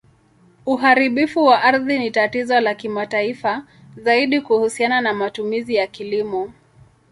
Uharibifu 0.65 1.43
wa 1.45 1.61
ardhi 1.63 1.99
ni 1.99 2.11
tatizo 2.11 2.59
la 2.59 2.75
kimataifa, 2.75 3.65
zaidi 3.97 4.41
kuhusiana 4.41 5.01
na 5.01 5.13
matumizi 5.13 5.75
ya 5.75 5.87
kilimo. 5.87 6.53